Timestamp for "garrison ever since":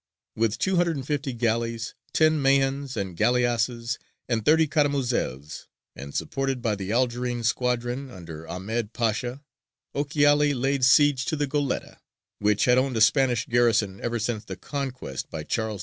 13.45-14.43